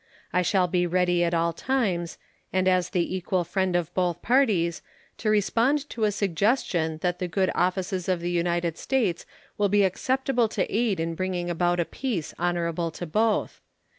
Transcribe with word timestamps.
I 0.33 0.41
shall 0.41 0.67
be 0.67 0.87
ready 0.87 1.23
at 1.23 1.35
all 1.35 1.53
times, 1.53 2.17
and 2.51 2.67
as 2.67 2.89
the 2.89 3.15
equal 3.15 3.43
friend 3.43 3.75
of 3.75 3.93
both 3.93 4.23
parties, 4.23 4.81
to 5.19 5.29
respond 5.29 5.87
to 5.91 6.05
a 6.05 6.11
suggestion 6.11 6.97
that 7.03 7.19
the 7.19 7.27
good 7.27 7.51
offices 7.53 8.09
of 8.09 8.19
the 8.19 8.31
United 8.31 8.79
States 8.79 9.27
will 9.59 9.69
be 9.69 9.83
acceptable 9.83 10.47
to 10.49 10.65
aid 10.75 10.99
in 10.99 11.13
bringing 11.13 11.51
about 11.51 11.79
a 11.79 11.85
peace 11.85 12.33
honorable 12.39 12.89
to 12.89 13.05
both. 13.05 13.61